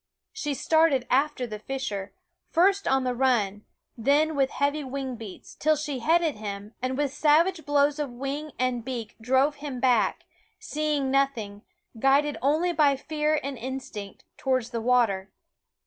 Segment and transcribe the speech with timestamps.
[0.33, 2.11] She started after the fisher,
[2.49, 3.65] first on the run,
[3.95, 8.51] then with heavy wing beats, till she headed him and with savage blows of wing
[8.57, 10.25] and beak drove him back,
[10.57, 11.61] seeing nothing,
[11.99, 15.31] guided only by fear and instinct, towards the water.